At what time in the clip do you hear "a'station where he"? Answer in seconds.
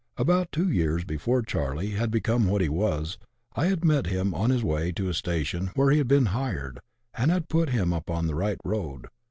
5.09-5.99